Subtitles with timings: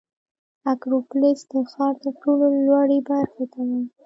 [0.71, 3.87] اکروپولیس د ښار تر ټولو لوړې برخې ته وایي.